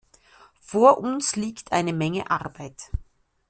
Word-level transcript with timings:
Vor 0.61 0.97
uns 0.97 1.35
liegt 1.35 1.71
eine 1.73 1.93
Menge 1.93 2.31
Arbeit. 2.31 2.89